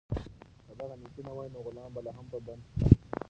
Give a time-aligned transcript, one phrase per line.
[0.65, 2.89] که دغه نېکي نه وای، نو غلام به لا هم په بند کې و.